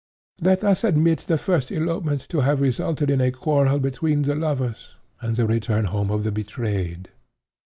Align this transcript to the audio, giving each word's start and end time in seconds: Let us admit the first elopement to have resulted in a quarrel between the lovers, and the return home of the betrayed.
Let 0.41 0.63
us 0.63 0.83
admit 0.83 1.19
the 1.27 1.37
first 1.37 1.71
elopement 1.71 2.21
to 2.29 2.39
have 2.39 2.59
resulted 2.59 3.11
in 3.11 3.21
a 3.21 3.29
quarrel 3.29 3.77
between 3.77 4.23
the 4.23 4.33
lovers, 4.33 4.95
and 5.21 5.35
the 5.35 5.45
return 5.45 5.85
home 5.85 6.09
of 6.09 6.23
the 6.23 6.31
betrayed. 6.31 7.11